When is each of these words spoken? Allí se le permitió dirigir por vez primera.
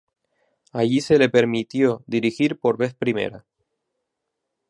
Allí 0.71 0.99
se 0.99 1.19
le 1.19 1.29
permitió 1.29 2.01
dirigir 2.07 2.57
por 2.57 2.75
vez 2.75 2.95
primera. 2.95 3.45